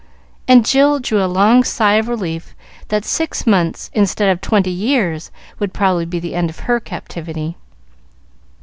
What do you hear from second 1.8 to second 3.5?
of relief that six